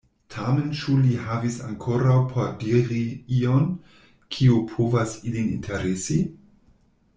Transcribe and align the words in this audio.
Tamen 0.35 0.69
ĉu 0.77 0.93
li 1.01 1.11
havis 1.25 1.57
ankoraŭ 1.65 2.15
por 2.31 2.49
diri 2.63 3.03
ion, 3.41 3.69
kio 4.39 4.59
povas 4.75 5.17
ilin 5.33 5.55
interesi? 5.57 6.21